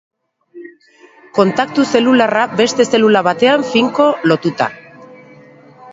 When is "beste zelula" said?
2.63-3.25